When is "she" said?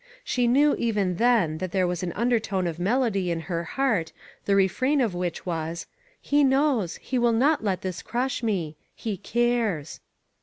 0.23-0.47